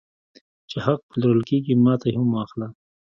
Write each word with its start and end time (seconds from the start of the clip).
چې 0.69 0.77
حق 0.85 0.99
پلورل 1.11 1.41
کېږي 1.49 1.73
ماته 1.83 2.05
یې 2.09 2.13
هم 2.17 2.27
واخله 2.33 2.67